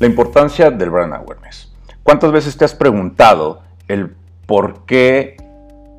La 0.00 0.08
importancia 0.08 0.72
del 0.72 0.90
brand 0.90 1.14
awareness. 1.14 1.72
¿Cuántas 2.02 2.32
veces 2.32 2.56
te 2.56 2.64
has 2.64 2.74
preguntado 2.74 3.62
el 3.86 4.14
por 4.44 4.84
qué 4.86 5.36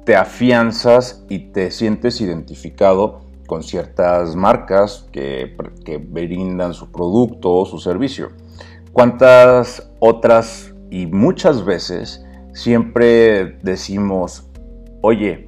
te 0.03 0.17
afianzas 0.17 1.23
y 1.29 1.39
te 1.51 1.71
sientes 1.71 2.19
identificado 2.19 3.21
con 3.47 3.63
ciertas 3.63 4.35
marcas 4.35 5.07
que, 5.13 5.55
brindan 6.09 6.73
su 6.73 6.91
producto 6.91 7.53
o 7.53 7.65
su 7.65 7.79
servicio? 7.79 8.31
¿Cuántas 8.91 9.89
otras 9.99 10.73
y 10.91 11.07
muchas 11.07 11.63
veces 11.63 12.25
siempre 12.53 13.57
decimos, 13.63 14.49
oye, 15.01 15.47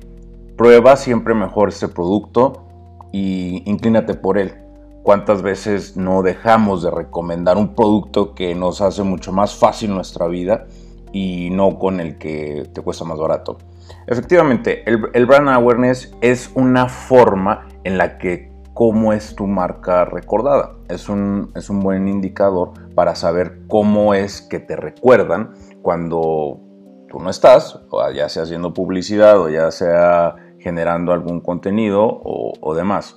prueba 0.55 0.95
siempre 0.95 1.33
mejor 1.33 1.67
este 1.67 1.89
producto 1.89 2.65
y 3.11 3.61
inclínate 3.69 4.13
por 4.13 4.37
él? 4.37 4.66
¿Cuántas 5.07 5.41
veces 5.41 5.95
no 5.95 6.21
dejamos 6.21 6.83
de 6.83 6.91
recomendar 6.91 7.55
un 7.55 7.75
producto 7.75 8.35
que 8.35 8.53
nos 8.53 8.81
hace 8.81 9.03
mucho 9.03 9.31
más 9.31 9.55
fácil 9.55 9.93
nuestra 9.93 10.27
vida 10.27 10.67
y 11.13 11.49
no 11.49 11.79
con 11.79 12.01
el 12.01 12.17
que 12.17 12.69
te 12.73 12.81
cuesta 12.81 13.05
más 13.05 13.17
barato? 13.17 13.57
Efectivamente, 14.05 14.83
el, 14.85 15.25
brand 15.25 15.47
awareness 15.47 16.13
es 16.19 16.51
una 16.55 16.89
forma 16.89 17.69
en 17.85 17.97
la 17.97 18.17
que 18.17 18.51
cómo 18.73 19.13
es 19.13 19.33
tu 19.33 19.47
marca 19.47 20.03
recordada. 20.03 20.73
Es 20.89 21.07
un, 21.07 21.53
es 21.55 21.69
un 21.69 21.79
buen 21.79 22.09
indicador 22.09 22.73
para 22.93 23.15
saber 23.15 23.61
cómo 23.69 24.13
es 24.13 24.41
que 24.41 24.59
te 24.59 24.75
recuerdan 24.75 25.53
cuando 25.83 26.59
tú 27.07 27.19
no 27.21 27.29
estás, 27.29 27.79
ya 28.13 28.27
sea 28.27 28.43
haciendo 28.43 28.73
publicidad 28.73 29.39
o 29.39 29.47
ya 29.47 29.71
sea 29.71 30.35
generando 30.59 31.13
algún 31.13 31.39
contenido 31.39 32.19
o 32.25 32.75
demás. 32.75 33.15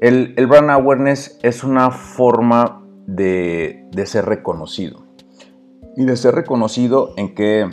El, 0.00 0.46
brand 0.46 0.70
awareness 0.70 1.38
es 1.42 1.62
una 1.62 1.90
forma 1.90 2.82
de, 3.06 3.86
ser 4.06 4.24
reconocido. 4.24 5.04
¿Y 5.94 6.06
de 6.06 6.16
ser 6.16 6.34
reconocido 6.34 7.12
en 7.18 7.34
qué, 7.34 7.68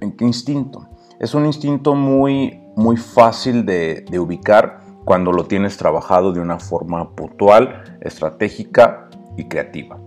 en 0.00 0.16
qué 0.16 0.24
instinto? 0.24 0.88
Es 1.20 1.32
un 1.34 1.46
instinto 1.46 1.94
muy, 1.94 2.60
muy 2.74 2.96
fácil 2.96 3.64
de, 3.64 4.04
ubicar 4.18 4.80
cuando 5.04 5.30
lo 5.30 5.44
tienes 5.44 5.76
trabajado 5.76 6.32
de 6.32 6.40
una 6.40 6.58
forma 6.58 7.14
puntual, 7.14 7.98
estratégica 8.00 9.08
y 9.36 9.44
creativa. 9.44 10.00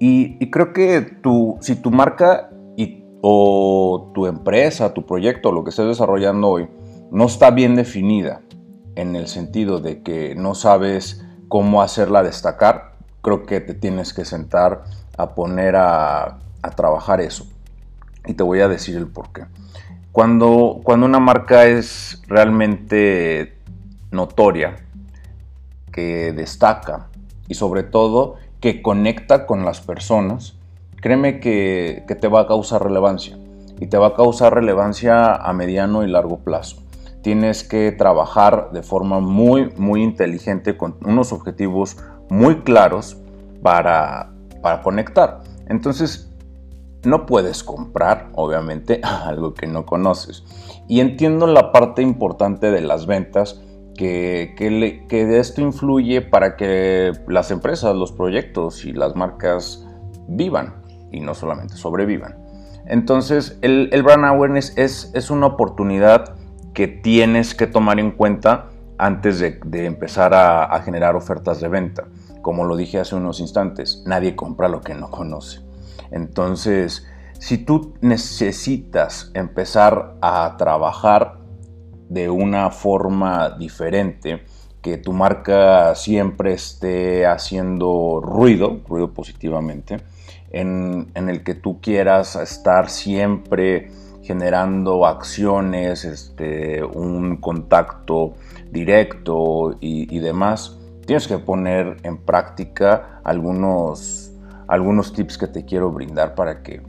Y, 0.00 0.50
creo 0.50 0.72
que 0.72 1.02
tu, 1.02 1.56
si 1.60 1.76
tu 1.76 1.92
marca 1.92 2.50
y, 2.76 3.04
o 3.20 4.10
tu 4.12 4.26
empresa, 4.26 4.92
tu 4.92 5.06
proyecto, 5.06 5.52
lo 5.52 5.62
que 5.62 5.70
estés 5.70 5.86
desarrollando 5.86 6.48
hoy, 6.48 6.68
no 7.12 7.26
está 7.26 7.52
bien 7.52 7.76
definida 7.76 8.40
en 8.98 9.14
el 9.14 9.28
sentido 9.28 9.78
de 9.78 10.02
que 10.02 10.34
no 10.34 10.56
sabes 10.56 11.24
cómo 11.46 11.82
hacerla 11.82 12.24
destacar, 12.24 12.94
creo 13.22 13.46
que 13.46 13.60
te 13.60 13.72
tienes 13.72 14.12
que 14.12 14.24
sentar 14.24 14.82
a 15.16 15.36
poner 15.36 15.76
a, 15.76 16.40
trabajar 16.76 17.20
eso. 17.20 17.46
Y 18.26 18.34
te 18.34 18.42
voy 18.42 18.60
a 18.60 18.68
decir 18.68 18.96
el 18.96 19.06
por 19.06 19.32
qué. 19.32 19.44
Cuando, 20.12 20.80
cuando 20.82 21.06
una 21.06 21.20
marca 21.20 21.64
es 21.64 22.20
realmente 22.26 23.56
notoria, 24.10 24.76
que 25.92 26.32
destaca 26.32 27.06
y 27.46 27.54
sobre 27.54 27.84
todo 27.84 28.36
que 28.60 28.82
conecta 28.82 29.46
con 29.46 29.64
las 29.64 29.80
personas, 29.80 30.56
créeme 31.00 31.40
que, 31.40 32.04
que 32.06 32.14
te 32.16 32.28
va 32.28 32.42
a 32.42 32.46
causar 32.48 32.82
relevancia. 32.82 33.38
Y 33.80 33.86
te 33.86 33.96
va 33.96 34.08
a 34.08 34.14
causar 34.14 34.54
relevancia 34.54 35.36
a 35.36 35.52
mediano 35.52 36.04
y 36.04 36.08
largo 36.08 36.40
plazo 36.40 36.87
tienes 37.22 37.64
que 37.64 37.92
trabajar 37.92 38.70
de 38.72 38.82
forma 38.82 39.20
muy, 39.20 39.70
muy 39.76 40.02
inteligente 40.02 40.76
con 40.76 40.96
unos 41.04 41.32
objetivos 41.32 41.96
muy 42.30 42.60
claros 42.60 43.16
para, 43.62 44.32
para 44.62 44.82
conectar. 44.82 45.40
Entonces, 45.66 46.30
no 47.04 47.26
puedes 47.26 47.62
comprar, 47.64 48.30
obviamente, 48.34 49.00
algo 49.02 49.54
que 49.54 49.66
no 49.66 49.86
conoces. 49.86 50.44
Y 50.88 51.00
entiendo 51.00 51.46
la 51.46 51.72
parte 51.72 52.02
importante 52.02 52.70
de 52.70 52.80
las 52.80 53.06
ventas, 53.06 53.60
que, 53.98 54.54
que, 54.56 55.26
de 55.26 55.40
esto 55.40 55.60
influye 55.60 56.22
para 56.22 56.56
que 56.56 57.12
las 57.26 57.50
empresas, 57.50 57.96
los 57.96 58.12
proyectos 58.12 58.84
y 58.84 58.92
las 58.92 59.16
marcas 59.16 59.84
vivan 60.28 60.76
y 61.10 61.20
no 61.20 61.34
solamente 61.34 61.74
sobrevivan. 61.74 62.36
Entonces, 62.86 63.58
el, 63.60 63.90
el 63.92 64.04
brand 64.04 64.24
awareness 64.24 64.72
es, 64.78 65.10
es 65.14 65.30
una 65.30 65.46
oportunidad 65.46 66.36
que 66.78 66.86
tienes 66.86 67.56
que 67.56 67.66
tomar 67.66 67.98
en 67.98 68.12
cuenta 68.12 68.66
antes 68.98 69.40
de, 69.40 69.84
empezar 69.84 70.32
a, 70.32 70.80
generar 70.84 71.16
ofertas 71.16 71.60
de 71.60 71.66
venta. 71.66 72.04
Como 72.40 72.64
lo 72.64 72.76
dije 72.76 73.00
hace 73.00 73.16
unos 73.16 73.40
instantes, 73.40 74.04
nadie 74.06 74.36
compra 74.36 74.68
lo 74.68 74.80
que 74.80 74.94
no 74.94 75.10
conoce. 75.10 75.58
Entonces, 76.12 77.04
si 77.40 77.58
tú 77.58 77.94
necesitas 78.00 79.32
empezar 79.34 80.14
a 80.22 80.54
trabajar 80.56 81.40
de 82.08 82.30
una 82.30 82.70
forma 82.70 83.50
diferente, 83.58 84.44
que 84.80 84.98
tu 84.98 85.12
marca 85.12 85.96
siempre 85.96 86.52
esté 86.52 87.26
haciendo 87.26 88.20
ruido, 88.22 88.82
ruido 88.86 89.12
positivamente, 89.12 89.96
en, 90.52 91.10
el 91.16 91.42
que 91.42 91.54
tú 91.54 91.80
quieras 91.80 92.36
estar 92.36 92.88
siempre 92.88 93.90
generando 94.28 95.06
acciones, 95.06 96.04
este, 96.04 96.84
un 96.84 97.38
contacto 97.38 98.34
directo 98.70 99.78
y, 99.80 100.18
demás, 100.18 100.76
tienes 101.06 101.26
que 101.26 101.38
poner 101.38 101.96
en 102.02 102.18
práctica 102.18 103.22
algunos, 103.24 104.30
algunos 104.66 105.14
tips 105.14 105.38
que 105.38 105.46
te 105.46 105.64
quiero 105.64 105.90
brindar 105.90 106.34
para 106.34 106.62
que 106.62 106.82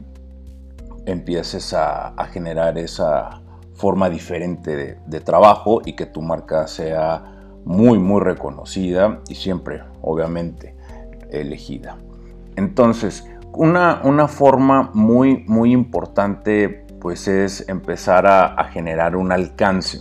empieces 1.06 1.72
a, 1.72 2.12
generar 2.30 2.76
esa 2.76 3.40
forma 3.72 4.10
diferente 4.10 4.76
de, 4.76 4.98
de, 5.06 5.20
trabajo 5.20 5.80
y 5.82 5.94
que 5.94 6.04
tu 6.04 6.20
marca 6.20 6.66
sea 6.66 7.24
muy, 7.64 7.98
muy 7.98 8.20
reconocida 8.20 9.20
y 9.30 9.34
siempre, 9.34 9.82
obviamente, 10.02 10.74
elegida. 11.30 11.96
Entonces, 12.56 13.26
una, 13.54 14.02
una 14.04 14.28
forma 14.28 14.90
muy, 14.92 15.42
muy 15.46 15.72
importante 15.72 16.84
pues 17.00 17.26
es 17.28 17.68
empezar 17.68 18.26
a, 18.26 18.62
generar 18.64 19.16
un 19.16 19.32
alcance. 19.32 20.00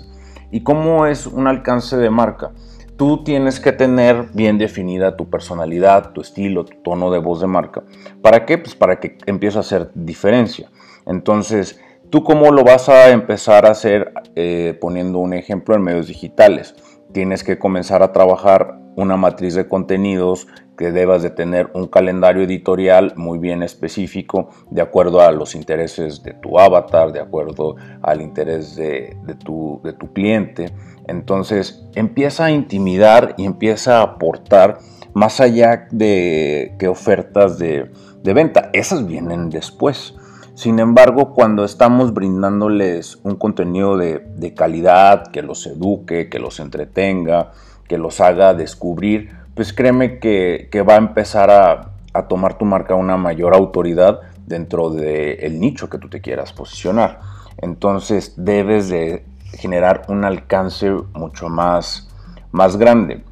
¿Y 0.51 0.61
cómo 0.61 1.05
es 1.05 1.25
un 1.27 1.47
alcance 1.47 1.97
de 1.97 2.09
marca? 2.09 2.51
Tú 2.97 3.23
tienes 3.23 3.59
que 3.59 3.71
tener 3.71 4.29
bien 4.33 4.57
definida 4.57 5.15
tu 5.15 5.29
personalidad, 5.29 6.11
tu 6.11 6.21
estilo, 6.21 6.65
tu 6.65 6.81
tono 6.81 7.09
de 7.11 7.19
voz 7.19 7.39
de 7.39 7.47
marca. 7.47 7.83
¿Para 8.21 8.45
qué? 8.45 8.57
Pues 8.57 8.75
para 8.75 8.99
que 8.99 9.17
empiece 9.25 9.57
a 9.57 9.61
hacer 9.61 9.89
diferencia. 9.93 10.69
Entonces, 11.05 11.79
¿tú 12.09 12.23
cómo 12.23 12.51
lo 12.51 12.63
vas 12.63 12.89
a 12.89 13.09
empezar 13.09 13.65
a 13.65 13.71
hacer? 13.71 14.11
Eh, 14.35 14.77
poniendo 14.81 15.19
un 15.19 15.33
ejemplo 15.33 15.75
en 15.75 15.83
medios 15.83 16.07
digitales. 16.07 16.75
Tienes 17.13 17.43
que 17.43 17.57
comenzar 17.57 18.03
a 18.03 18.11
trabajar 18.11 18.79
una 18.99 19.15
matriz 19.15 19.55
de 19.55 19.67
contenidos 19.67 20.47
que 20.77 20.91
debas 20.91 21.23
de 21.23 21.29
tener 21.29 21.69
un 21.73 21.87
calendario 21.87 22.43
editorial 22.43 23.13
muy 23.15 23.39
bien 23.39 23.63
específico 23.63 24.49
de 24.69 24.81
acuerdo 24.81 25.21
a 25.21 25.31
los 25.31 25.55
intereses 25.55 26.21
de 26.21 26.33
tu 26.33 26.59
avatar, 26.59 27.11
de 27.13 27.21
acuerdo 27.21 27.75
al 28.01 28.21
interés 28.21 28.75
de, 28.75 29.15
tu, 29.43 29.79
de 29.83 29.93
tu 29.93 30.11
cliente. 30.11 30.73
Entonces 31.07 31.85
empieza 31.95 32.45
a 32.45 32.51
intimidar 32.51 33.35
y 33.37 33.45
empieza 33.45 33.99
a 33.99 34.03
aportar 34.03 34.79
más 35.13 35.39
allá 35.39 35.87
de 35.91 36.75
que 36.77 36.87
ofertas 36.87 37.57
de, 37.57 37.89
venta. 38.23 38.69
Esas 38.73 39.05
vienen 39.05 39.49
después. 39.49 40.13
Sin 40.55 40.79
embargo, 40.79 41.33
cuando 41.33 41.63
estamos 41.63 42.13
brindándoles 42.13 43.17
un 43.23 43.35
contenido 43.35 43.97
de, 43.97 44.19
de, 44.35 44.53
calidad, 44.53 45.27
que 45.31 45.41
los 45.41 45.65
eduque, 45.65 46.29
que 46.29 46.39
los 46.39 46.59
entretenga, 46.59 47.51
que 47.89 47.97
los 47.97 48.21
haga 48.21 48.53
descubrir, 48.53 49.31
pues 49.55 49.73
créeme 49.73 50.19
que, 50.19 50.69
va 50.87 50.93
a 50.93 50.97
empezar 50.97 51.51
a, 51.51 51.91
tomar 52.29 52.57
tu 52.57 52.65
marca 52.65 52.95
una 52.95 53.17
mayor 53.17 53.53
autoridad 53.53 54.21
dentro 54.45 54.89
del 54.89 55.59
nicho 55.59 55.89
que 55.89 55.97
tú 55.97 56.07
te 56.09 56.21
quieras 56.21 56.53
posicionar. 56.53 57.19
Entonces 57.57 58.33
debes 58.37 58.89
de 58.89 59.25
generar 59.57 60.03
un 60.07 60.23
alcance 60.23 60.91
mucho 61.13 61.49
más, 61.49 62.09
más 62.51 62.77
grande. 62.77 63.23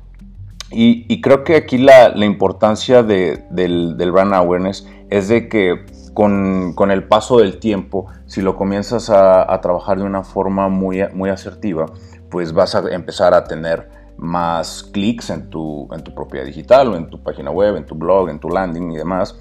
Y, 0.70 1.22
creo 1.22 1.46
que 1.46 1.56
aquí 1.56 1.78
la, 1.78 2.14
importancia 2.26 3.04
del, 3.04 3.96
brand 4.12 4.34
awareness 4.34 4.86
es 5.10 5.30
de 5.30 5.48
que 5.48 5.86
con, 6.14 6.92
el 6.92 7.04
paso 7.04 7.40
del 7.40 7.60
tiempo, 7.60 8.08
si 8.26 8.42
lo 8.42 8.56
comienzas 8.56 9.10
a, 9.10 9.54
a, 9.54 9.62
trabajar 9.62 10.00
de 10.00 10.04
una 10.04 10.24
forma 10.24 10.68
muy, 10.68 11.04
muy 11.14 11.30
asertiva, 11.30 11.86
pues 12.30 12.54
vas 12.54 12.76
a 12.76 12.80
empezar 12.92 13.34
a 13.34 13.46
tener 13.46 13.98
más 14.18 14.84
clics 14.92 15.30
en 15.30 15.50
tu, 15.50 15.88
en 15.94 16.04
tu 16.04 16.14
propiedad 16.14 16.46
digital 16.46 16.90
o 16.90 16.96
en 16.96 17.10
tu 17.10 17.22
página 17.22 17.52
web, 17.52 17.76
en 17.76 17.86
tu 17.86 17.96
blog, 17.96 18.30
en 18.30 18.40
tu 18.40 18.50
landing 18.50 18.92
y 18.92 18.98
demás, 18.98 19.36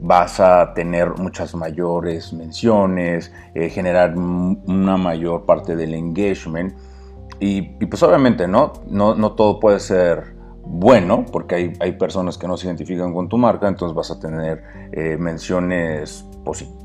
vas 0.00 0.40
a 0.40 0.72
tener 0.74 1.10
muchas 1.18 1.54
mayores 1.54 2.32
menciones, 2.32 3.32
eh, 3.54 3.68
generar 3.68 4.16
una 4.16 4.96
mayor 4.96 5.44
parte 5.44 5.76
del 5.76 5.94
engagement 5.94 6.74
y, 7.38 7.62
pues 7.62 8.02
obviamente 8.02 8.46
¿no? 8.46 8.72
¿no? 8.86 9.14
No 9.14 9.32
todo 9.32 9.60
puede 9.60 9.80
ser 9.80 10.34
bueno, 10.62 11.26
porque 11.32 11.54
hay, 11.54 11.72
hay, 11.80 11.92
personas 11.92 12.38
que 12.38 12.46
no 12.46 12.56
se 12.56 12.66
identifican 12.66 13.12
con 13.12 13.28
tu 13.28 13.36
marca, 13.38 13.66
entonces 13.66 13.94
vas 13.94 14.10
a 14.10 14.20
tener 14.20 14.62
eh, 14.92 15.16
menciones, 15.18 16.24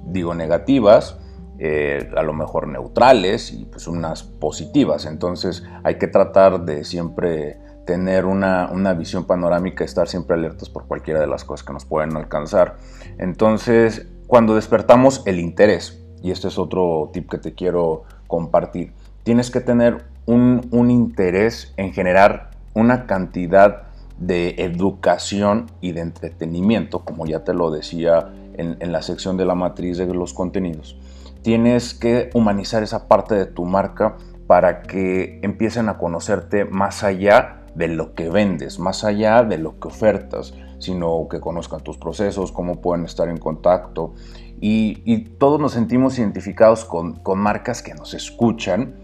digo, 0.05 0.33
negativas, 0.33 1.19
eh, 1.57 2.09
a 2.15 2.21
lo 2.23 2.33
mejor 2.33 2.67
neutrales 2.67 3.51
y 3.53 3.65
pues 3.65 3.87
unas 3.87 4.23
positivas. 4.23 5.05
Entonces 5.05 5.63
hay 5.83 5.97
que 5.97 6.07
tratar 6.07 6.65
de 6.65 6.83
siempre 6.83 7.57
tener 7.85 8.25
una, 8.25 8.69
una, 8.71 8.93
visión 8.93 9.25
panorámica, 9.25 9.83
estar 9.83 10.07
siempre 10.07 10.35
alertas 10.35 10.69
por 10.69 10.87
cualquiera 10.87 11.19
de 11.19 11.27
las 11.27 11.45
cosas 11.45 11.65
que 11.65 11.73
nos 11.73 11.85
pueden 11.85 12.17
alcanzar. 12.17 12.77
Entonces, 13.19 14.07
cuando 14.27 14.55
despertamos 14.55 15.21
el 15.25 15.39
interés, 15.39 16.03
y 16.21 16.31
este 16.31 16.47
es 16.47 16.57
otro 16.57 17.11
tip 17.13 17.29
que 17.29 17.37
te 17.37 17.53
quiero 17.53 18.03
compartir, 18.27 18.93
tienes 19.23 19.51
que 19.51 19.61
tener 19.61 20.05
un, 20.25 20.67
un 20.71 20.89
interés 20.89 21.73
en 21.77 21.93
generar 21.93 22.49
una 22.73 23.05
cantidad 23.05 23.83
de 24.17 24.55
educación 24.57 25.67
y 25.81 25.91
de 25.91 26.01
entretenimiento, 26.01 27.05
como 27.05 27.25
ya 27.25 27.43
te 27.43 27.53
lo 27.53 27.69
decía 27.69 28.29
en, 28.55 28.77
en 28.79 28.91
la 28.91 29.01
sección 29.01 29.37
de 29.37 29.45
la 29.45 29.55
matriz 29.55 29.97
de 29.97 30.07
los 30.07 30.33
contenidos. 30.33 30.97
Tienes 31.45 31.93
que 31.93 32.31
humanizar 32.33 32.81
esa 32.81 33.07
parte 33.07 33.35
de 33.35 33.45
tu 33.45 33.65
marca 33.65 34.17
para 34.47 34.81
que 34.81 35.39
empiecen 35.43 35.89
a 35.89 35.99
conocerte 35.99 36.65
más 36.65 37.03
allá 37.03 37.61
de 37.75 37.87
lo 37.87 38.15
que 38.15 38.31
vendes, 38.31 38.79
más 38.79 39.03
allá 39.03 39.43
de 39.43 39.59
lo 39.59 39.79
que 39.79 39.89
ofertas, 39.89 40.55
sino 40.79 41.27
que 41.29 41.39
conozcan 41.39 41.83
tus 41.83 41.99
procesos, 41.99 42.51
cómo 42.51 42.81
pueden 42.81 43.05
estar 43.05 43.29
en 43.29 43.37
contacto. 43.37 44.15
Y, 44.59 45.35
todos 45.37 45.59
nos 45.59 45.73
sentimos 45.73 46.17
identificados 46.17 46.83
con, 46.83 47.21
marcas 47.35 47.83
que 47.83 47.93
nos 47.93 48.15
escuchan, 48.15 48.95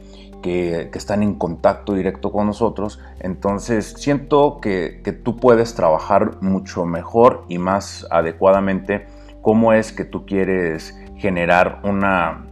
que, 0.42 0.90
están 0.96 1.22
en 1.22 1.36
contacto 1.36 1.94
directo 1.94 2.32
con 2.32 2.48
nosotros. 2.48 3.00
Entonces 3.20 3.94
siento 3.98 4.58
que, 4.60 5.02
que 5.04 5.12
tú 5.12 5.38
puedes 5.38 5.76
trabajar 5.76 6.42
mucho 6.42 6.88
mejor 6.88 7.46
y 7.50 7.60
más 7.60 8.08
adecuadamente 8.10 9.06
cómo 9.44 9.74
es 9.74 9.92
que 9.92 10.06
tú 10.06 10.26
quieres 10.26 10.96
generar 11.22 11.82
una, 11.84 12.48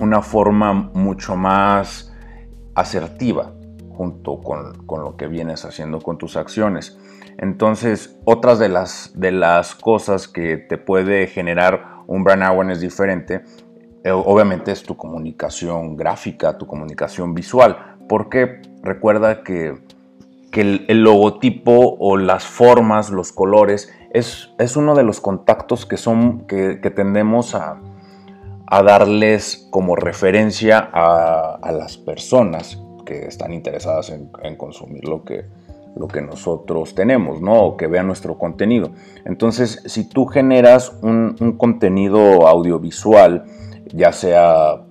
una 0.00 0.20
forma 0.20 0.72
mucho 0.72 1.36
más 1.36 2.12
asertiva 2.74 3.52
junto 3.96 4.40
con, 4.40 5.02
lo 5.02 5.16
que 5.16 5.28
vienes 5.28 5.64
haciendo 5.64 6.00
con 6.00 6.18
tus 6.18 6.36
acciones. 6.36 6.98
Entonces, 7.38 8.18
otras 8.24 8.58
de 8.58 8.68
las, 8.68 9.12
de 9.14 9.30
las 9.30 9.74
cosas 9.74 10.28
que 10.28 10.56
te 10.56 10.78
puede 10.78 11.26
generar 11.28 12.02
un 12.06 12.24
brand 12.24 12.42
awareness 12.42 12.80
diferente, 12.80 13.44
eh, 14.02 14.10
obviamente 14.10 14.72
es 14.72 14.82
tu 14.82 14.96
comunicación 14.96 15.96
gráfica, 15.96 16.58
tu 16.58 16.66
comunicación 16.66 17.34
visual, 17.34 17.96
porque 18.08 18.62
recuerda 18.82 19.42
que, 19.42 19.78
el, 20.52 21.02
logotipo 21.02 21.96
o 21.98 22.16
las 22.16 22.44
formas, 22.44 23.10
los 23.10 23.32
colores, 23.32 23.92
es, 24.14 24.50
es 24.58 24.76
uno 24.76 24.94
de 24.94 25.02
los 25.02 25.20
contactos 25.20 25.84
que, 25.84 25.98
son, 25.98 26.46
que, 26.46 26.76
tendemos 26.94 27.54
a, 27.54 27.80
darles 28.66 29.68
como 29.70 29.94
referencia 29.94 30.78
a, 30.92 31.56
a 31.62 31.72
las 31.72 31.98
personas 31.98 32.80
que 33.04 33.26
están 33.26 33.52
interesadas 33.52 34.10
en, 34.10 34.56
consumir 34.56 35.04
lo 35.06 35.24
que, 35.24 35.44
lo 35.96 36.08
que 36.08 36.20
nosotros 36.22 36.94
tenemos, 36.94 37.40
¿no? 37.40 37.62
O 37.62 37.76
que 37.76 37.86
vean 37.86 38.06
nuestro 38.06 38.38
contenido. 38.38 38.90
Entonces, 39.24 39.82
si 39.86 40.08
tú 40.08 40.26
generas 40.26 40.92
un, 41.02 41.56
contenido 41.58 42.46
audiovisual, 42.46 43.44
ya 43.92 44.12
sea, 44.12 44.83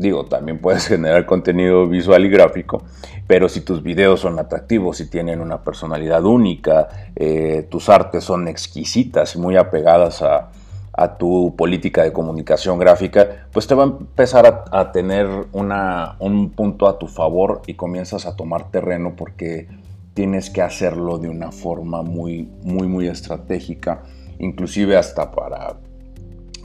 digo, 0.00 0.24
también 0.24 0.58
puedes 0.58 0.86
generar 0.88 1.26
contenido 1.26 1.86
visual 1.86 2.24
y 2.24 2.30
gráfico, 2.30 2.82
pero 3.26 3.48
si 3.48 3.60
tus 3.60 3.82
videos 3.82 4.20
son 4.20 4.38
atractivos, 4.38 4.96
si 4.96 5.08
tienen 5.08 5.40
una 5.40 5.62
personalidad 5.62 6.24
única, 6.24 6.88
eh, 7.14 7.66
tus 7.70 7.88
artes 7.88 8.24
son 8.24 8.48
exquisitas 8.48 9.36
y 9.36 9.38
muy 9.38 9.56
apegadas 9.56 10.22
a, 10.22 10.50
tu 11.18 11.54
política 11.56 12.02
de 12.02 12.12
comunicación 12.12 12.78
gráfica, 12.78 13.46
pues 13.52 13.66
te 13.66 13.74
va 13.74 13.84
a 13.84 13.86
empezar 13.86 14.66
a, 14.70 14.92
tener 14.92 15.26
un 15.50 16.52
punto 16.54 16.86
a 16.86 16.98
tu 16.98 17.06
favor 17.06 17.62
y 17.66 17.72
comienzas 17.72 18.26
a 18.26 18.36
tomar 18.36 18.70
terreno 18.70 19.14
porque 19.16 19.66
tienes 20.12 20.50
que 20.50 20.60
hacerlo 20.60 21.16
de 21.16 21.30
una 21.30 21.52
forma 21.52 22.02
muy, 22.02 22.50
muy, 22.64 22.86
muy 22.86 23.08
estratégica, 23.08 24.02
inclusive 24.38 24.98
hasta 24.98 25.30
para, 25.30 25.78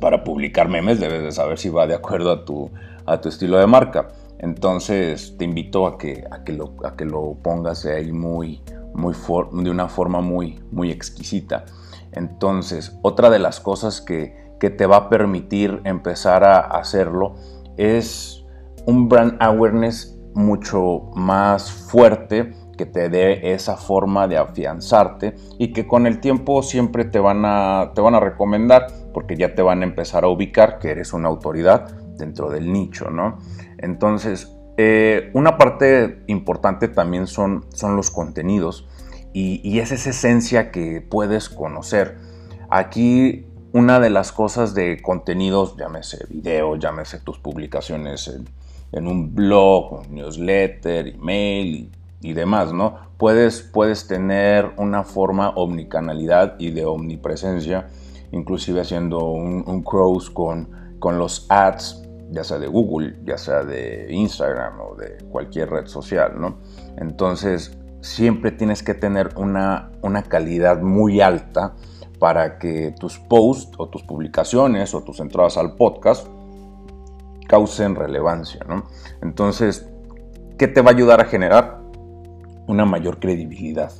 para 0.02 0.26
publicar 0.26 0.68
memes 0.68 1.00
debes 1.00 1.24
de 1.24 1.32
saber 1.32 1.58
si 1.58 1.70
va 1.70 1.88
de 1.88 1.96
acuerdo 1.96 2.30
a 2.30 2.44
tu, 2.44 2.72
a 3.06 3.22
tu 3.22 3.30
estilo 3.30 3.58
de 3.58 3.68
marca. 3.68 4.10
Entonces 4.40 5.36
te 5.38 5.46
invito 5.46 5.88
a 5.88 5.98
que, 5.98 6.24
a 6.30 6.44
que, 6.44 6.54
lo, 6.54 6.74
a 6.84 6.96
que 6.96 7.06
lo 7.06 7.36
pongas 7.42 7.86
ahí 7.86 8.12
muy, 8.12 8.62
muy 8.94 9.14
de 9.64 9.70
una 9.70 9.88
forma 9.88 10.22
muy, 10.22 10.60
muy 10.72 10.92
exquisita. 10.92 11.66
Entonces, 12.12 12.98
otra 13.02 13.30
de 13.30 13.40
las 13.40 13.60
cosas 13.60 14.02
que, 14.02 14.44
te 14.66 14.88
va 14.88 14.96
a 14.96 15.10
permitir 15.10 15.80
empezar 15.84 16.44
a 16.44 16.58
hacerlo 16.58 17.36
es 17.78 18.44
un 18.88 19.08
brand 19.08 19.38
awareness 19.40 20.18
mucho 20.34 21.12
más 21.14 21.72
fuerte 21.72 22.52
que 22.76 22.88
te 22.88 23.10
dé 23.10 23.54
esa 23.54 23.78
forma 23.78 24.28
de 24.28 24.38
afianzarte 24.38 25.36
y 25.60 25.72
que 25.72 25.86
con 25.86 26.08
el 26.08 26.20
tiempo 26.20 26.64
siempre 26.64 27.06
te 27.06 27.20
van 27.20 27.44
a, 27.46 27.92
te 27.94 28.02
van 28.02 28.16
a 28.16 28.20
recomendar 28.20 28.88
porque 29.14 29.36
ya 29.36 29.54
te 29.54 29.62
van 29.62 29.82
a 29.82 29.86
empezar 29.86 30.24
a 30.24 30.30
ubicar 30.30 30.80
que 30.80 30.90
eres 30.90 31.14
una 31.14 31.30
autoridad 31.30 32.05
dentro 32.18 32.50
del 32.50 32.72
nicho, 32.72 33.10
¿no? 33.10 33.40
Entonces, 33.78 34.56
eh, 34.78 35.32
una 35.34 35.58
parte 35.58 36.24
importante 36.28 36.90
también 36.90 37.28
son, 37.28 37.66
son 37.74 37.96
los 37.96 38.12
contenidos 38.12 38.88
y, 39.32 39.80
es 39.80 39.92
esa 39.92 40.12
esencia 40.12 40.72
que 40.72 41.02
puedes 41.02 41.50
conocer. 41.50 42.18
Aquí 42.70 43.46
una 43.74 44.00
de 44.00 44.10
las 44.10 44.32
cosas 44.32 44.74
de 44.74 45.02
contenidos, 45.02 45.76
llámese 45.78 46.26
video, 46.30 46.78
llámese 46.78 47.20
tus 47.20 47.38
publicaciones 47.40 48.34
en, 48.94 49.08
un 49.08 49.36
blog, 49.36 50.08
newsletter, 50.10 51.08
email 51.08 51.92
y, 52.22 52.32
demás, 52.32 52.72
¿no? 52.72 52.96
Puedes, 53.18 53.62
puedes 53.62 54.08
tener 54.08 54.72
una 54.78 55.04
forma 55.04 55.50
omnicanalidad 55.50 56.56
y 56.58 56.72
de 56.72 56.86
omnipresencia, 56.86 57.90
inclusive 58.32 58.80
haciendo 58.80 59.26
un, 59.26 59.66
un 59.68 59.84
cross 59.84 60.30
con, 60.30 60.70
con 61.00 61.18
los 61.20 61.46
ads, 61.50 62.05
ya 62.32 62.44
sea 62.44 62.58
de 62.58 62.68
Google, 62.68 63.18
ya 63.24 63.38
sea 63.38 63.64
de 63.64 64.08
Instagram 64.10 64.80
o 64.80 64.96
de 64.96 65.18
cualquier 65.30 65.70
red 65.70 65.88
social, 65.88 66.34
¿no? 66.40 66.60
Entonces, 66.98 67.78
siempre 68.02 68.52
tienes 68.52 68.84
que 68.84 68.94
tener 68.94 69.32
una, 69.36 69.92
una 70.02 70.24
calidad 70.24 70.82
muy 70.82 71.22
alta 71.22 71.74
para 72.20 72.60
que 72.60 72.94
tus 73.00 73.20
posts 73.20 73.76
o 73.78 73.90
tus 73.90 74.04
publicaciones 74.04 74.94
o 74.94 75.04
tus 75.04 75.20
entradas 75.20 75.58
al 75.58 75.76
podcast 75.76 76.28
causen 77.48 77.96
relevancia. 77.96 78.62
¿no? 78.68 78.86
Entonces, 79.22 79.90
¿qué 80.58 80.68
te 80.68 80.82
va 80.82 80.92
a 80.92 80.94
ayudar 80.94 81.22
a 81.22 81.26
generar? 81.26 81.82
Una 82.68 82.86
mayor 82.86 83.20
credibilidad. 83.20 83.92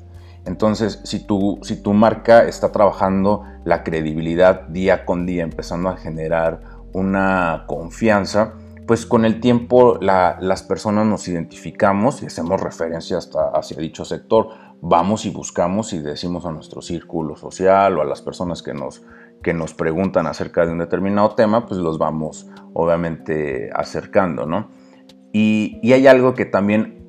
Entonces, 0.46 1.02
si 1.04 1.26
tu, 1.26 1.60
si 1.64 1.82
tu 1.82 1.94
marca 1.94 2.46
está 2.46 2.72
trabajando 2.72 3.44
la 3.64 3.84
credibilidad 3.84 4.68
día 4.68 5.06
con 5.06 5.26
día, 5.26 5.44
empezando 5.44 5.90
a 5.90 5.98
generar 5.98 6.62
una 6.96 7.66
confianza, 7.68 8.54
pues 8.88 9.06
con 9.06 9.26
el 9.26 9.42
tiempo 9.42 9.98
las 10.00 10.64
personas 10.64 11.06
nos 11.06 11.28
identificamos 11.28 12.24
y 12.24 12.28
hacemos 12.28 12.62
referencia 12.62 13.18
hasta 13.18 13.50
hacia 13.50 13.78
dicho 13.78 14.06
sector. 14.06 14.50
Vamos 14.82 15.26
y 15.26 15.30
buscamos 15.30 15.92
y 15.94 16.00
decimos 16.00 16.46
a 16.46 16.52
nuestro 16.52 16.82
círculo 16.82 17.36
social 17.36 17.98
o 17.98 18.02
a 18.02 18.06
las 18.06 18.22
personas 18.22 18.62
que 18.62 18.74
nos, 18.74 19.04
que 19.44 19.54
nos 19.54 19.74
preguntan 19.74 20.28
acerca 20.28 20.66
de 20.66 20.72
un 20.72 20.78
determinado 20.78 21.36
tema, 21.36 21.66
pues 21.66 21.80
los 21.80 21.98
vamos 21.98 22.48
obviamente 22.74 23.70
acercando, 23.74 24.46
¿no? 24.46 24.70
Y, 25.34 25.92
hay 25.92 26.08
algo 26.08 26.34
que 26.34 26.46
también 26.46 27.04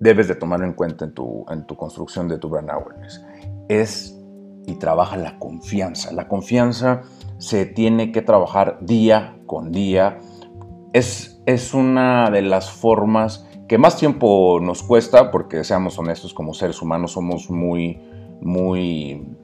debes 0.00 0.28
de 0.28 0.36
tomar 0.36 0.62
en 0.62 0.72
cuenta 0.72 1.04
en 1.04 1.12
tu, 1.12 1.44
en 1.50 1.66
tu 1.66 1.76
construcción 1.76 2.28
de 2.28 2.38
tu 2.38 2.48
brand 2.48 2.70
awareness. 2.70 3.22
Es 3.68 4.15
y 4.66 4.74
trabaja 4.74 5.16
la 5.16 5.38
confianza. 5.38 6.12
La 6.12 6.28
confianza 6.28 7.02
se 7.38 7.66
tiene 7.66 8.12
que 8.12 8.22
trabajar 8.22 8.78
día 8.80 9.38
con 9.46 9.72
día 9.72 10.18
es, 10.92 11.74
una 11.74 12.30
de 12.30 12.42
las 12.42 12.70
formas 12.70 13.46
que 13.68 13.78
más 13.78 13.96
tiempo 13.96 14.58
nos 14.60 14.82
cuesta, 14.82 15.30
porque 15.30 15.64
seamos 15.64 15.98
honestos, 15.98 16.32
como 16.32 16.54
seres 16.54 16.80
humanos 16.80 17.12
somos 17.12 17.50
muy, 17.50 18.00
muy 18.40 19.36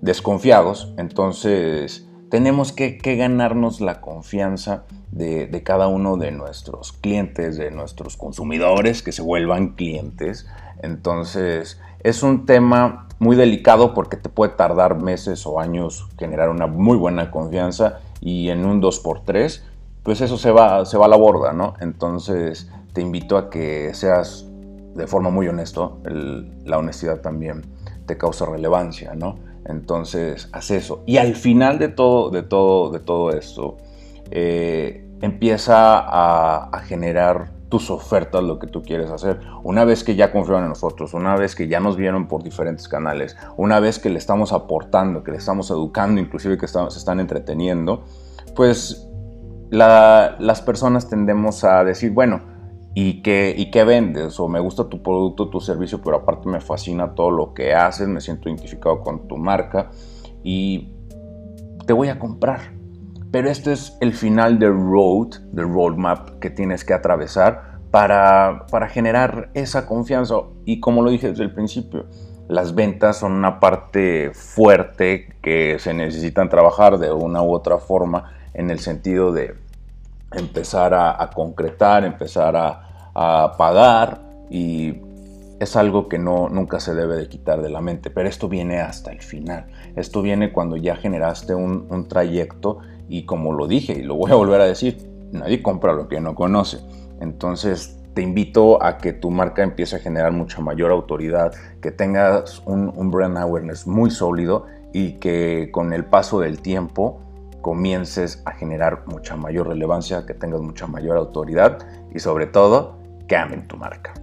desconfiados, 0.00 0.94
entonces 0.96 2.05
tenemos 2.30 2.72
que, 2.72 2.98
ganarnos 3.16 3.80
la 3.80 4.00
confianza 4.00 4.84
de, 5.10 5.46
de, 5.46 5.62
cada 5.62 5.88
uno 5.88 6.16
de 6.16 6.32
nuestros 6.32 6.92
clientes, 6.92 7.56
de 7.56 7.70
nuestros 7.70 8.16
consumidores, 8.16 9.02
que 9.02 9.12
se 9.12 9.22
vuelvan 9.22 9.74
clientes. 9.74 10.46
Entonces 10.82 11.80
es 12.00 12.22
un 12.22 12.46
tema 12.46 13.08
muy 13.18 13.36
delicado 13.36 13.94
porque 13.94 14.16
te 14.16 14.28
puede 14.28 14.52
tardar 14.52 15.00
meses 15.00 15.46
o 15.46 15.58
años 15.58 16.08
generar 16.18 16.50
una 16.50 16.66
muy 16.66 16.96
buena 16.96 17.30
confianza 17.30 18.00
y 18.20 18.50
en 18.50 18.64
un 18.66 18.82
2x3 18.82 19.62
pues 20.06 20.20
eso 20.20 20.38
se 20.38 20.52
va, 20.52 20.84
se 20.84 20.96
va 20.96 21.06
a 21.06 21.08
la 21.08 21.16
borda, 21.16 21.52
¿no? 21.52 21.74
Entonces 21.80 22.70
te 22.92 23.00
invito 23.00 23.36
a 23.36 23.50
que 23.50 23.92
seas 23.92 24.46
de 24.94 25.06
forma 25.08 25.30
muy 25.30 25.48
honesto, 25.48 25.98
la 26.64 26.78
honestidad 26.78 27.20
también 27.20 27.62
te 28.06 28.16
causa 28.16 28.46
relevancia, 28.46 29.14
¿no? 29.14 29.34
Entonces, 29.68 30.48
haz 30.52 30.70
eso. 30.70 31.02
Y 31.06 31.16
al 31.16 31.34
final 31.34 31.78
de 31.78 31.88
todo, 31.88 32.30
de 32.30 32.42
todo, 32.42 32.90
de 32.90 33.00
todo 33.00 33.30
esto, 33.30 33.76
eh, 34.30 35.06
empieza 35.20 35.98
a, 35.98 36.80
generar 36.80 37.50
tus 37.68 37.90
ofertas, 37.90 38.44
lo 38.44 38.60
que 38.60 38.68
tú 38.68 38.82
quieres 38.82 39.10
hacer. 39.10 39.40
Una 39.64 39.84
vez 39.84 40.04
que 40.04 40.14
ya 40.14 40.30
confían 40.30 40.62
en 40.62 40.68
nosotros, 40.68 41.14
una 41.14 41.36
vez 41.36 41.56
que 41.56 41.66
ya 41.66 41.80
nos 41.80 41.96
vieron 41.96 42.28
por 42.28 42.44
diferentes 42.44 42.86
canales, 42.86 43.36
una 43.56 43.80
vez 43.80 43.98
que 43.98 44.08
le 44.08 44.18
estamos 44.18 44.52
aportando, 44.52 45.24
que 45.24 45.32
le 45.32 45.38
estamos 45.38 45.70
educando, 45.70 46.20
inclusive 46.20 46.58
que 46.58 46.68
se 46.68 46.78
están 46.86 47.18
entreteniendo, 47.18 48.04
pues 48.54 49.08
las 49.70 50.62
personas 50.62 51.08
tendemos 51.08 51.64
a 51.64 51.82
decir, 51.82 52.12
bueno, 52.12 52.55
¿y 52.98 53.20
qué, 53.20 53.54
¿y 53.54 53.70
qué 53.70 53.84
vendes? 53.84 54.40
O 54.40 54.48
me 54.48 54.58
gusta 54.58 54.88
tu 54.88 55.02
producto, 55.02 55.50
tu 55.50 55.60
servicio, 55.60 56.00
pero 56.00 56.16
aparte 56.16 56.48
me 56.48 56.62
fascina 56.62 57.14
todo 57.14 57.30
lo 57.30 57.52
que 57.52 57.74
haces, 57.74 58.08
me 58.08 58.22
siento 58.22 58.48
identificado 58.48 59.02
con 59.02 59.28
tu 59.28 59.36
marca 59.36 59.90
y 60.42 60.94
te 61.86 61.92
voy 61.92 62.08
a 62.08 62.18
comprar. 62.18 62.72
Pero 63.30 63.50
este 63.50 63.74
es 63.74 63.98
el 64.00 64.14
final 64.14 64.58
del 64.58 64.72
road, 64.72 65.42
del 65.52 65.68
roadmap 65.68 66.38
que 66.38 66.48
tienes 66.48 66.86
que 66.86 66.94
atravesar 66.94 67.80
para, 67.90 68.64
para 68.70 68.88
generar 68.88 69.50
esa 69.52 69.86
confianza. 69.86 70.36
Y 70.64 70.80
como 70.80 71.02
lo 71.02 71.10
dije 71.10 71.28
desde 71.28 71.44
el 71.44 71.52
principio, 71.52 72.06
las 72.48 72.74
ventas 72.74 73.18
son 73.18 73.32
una 73.32 73.60
parte 73.60 74.30
fuerte 74.32 75.36
que 75.42 75.76
se 75.80 75.92
necesitan 75.92 76.48
trabajar 76.48 76.96
de 76.96 77.12
una 77.12 77.42
u 77.42 77.52
otra 77.52 77.76
forma 77.76 78.32
en 78.54 78.70
el 78.70 78.78
sentido 78.78 79.32
de 79.32 79.54
empezar 80.32 80.94
a, 80.94 81.30
concretar, 81.34 82.04
empezar 82.04 82.56
a, 82.56 82.85
a, 83.16 83.52
pagar 83.56 84.20
y 84.50 85.00
es 85.58 85.74
algo 85.76 86.08
que 86.08 86.18
no, 86.18 86.48
nunca 86.48 86.80
se 86.80 86.94
debe 86.94 87.16
de 87.16 87.28
quitar 87.28 87.62
de 87.62 87.70
la 87.70 87.80
mente, 87.80 88.10
pero 88.10 88.28
esto 88.28 88.48
viene 88.48 88.80
hasta 88.80 89.10
el 89.10 89.22
final. 89.22 89.66
Esto 89.96 90.20
viene 90.20 90.52
cuando 90.52 90.76
ya 90.76 90.96
generaste 90.96 91.54
un, 91.54 91.86
un 91.88 92.08
trayecto 92.08 92.78
y 93.08 93.24
como 93.24 93.52
lo 93.52 93.66
dije 93.66 93.94
y 93.94 94.02
lo 94.02 94.16
voy 94.16 94.30
a 94.30 94.34
volver 94.34 94.60
a 94.60 94.64
decir, 94.64 95.08
nadie 95.32 95.62
compra 95.62 95.94
lo 95.94 96.08
que 96.08 96.20
no 96.20 96.34
conoce. 96.34 96.78
Entonces 97.20 97.98
te 98.12 98.22
invito 98.22 98.82
a 98.82 98.98
que 98.98 99.12
tu 99.12 99.30
marca 99.30 99.62
empiece 99.62 99.96
a 99.96 99.98
generar 99.98 100.32
mucha 100.32 100.60
mayor 100.60 100.90
autoridad, 100.90 101.52
que 101.80 101.90
tengas 101.90 102.62
un, 102.66 102.92
un 102.94 103.10
brand 103.10 103.38
awareness 103.38 103.86
muy 103.86 104.10
sólido 104.10 104.66
y 104.92 105.12
que 105.12 105.70
con 105.72 105.92
el 105.92 106.04
paso 106.04 106.40
del 106.40 106.60
tiempo 106.60 107.20
comiences 107.60 108.42
a 108.44 108.52
generar 108.52 109.02
mucha 109.06 109.36
mayor 109.36 109.68
relevancia, 109.68 110.24
que 110.24 110.34
tengas 110.34 110.60
mucha 110.60 110.86
mayor 110.86 111.16
autoridad 111.16 111.78
y 112.14 112.20
sobre 112.20 112.46
todo 112.46 112.95
que 113.26 113.36
amen 113.36 113.66
tu 113.66 113.76
marca. 113.76 114.14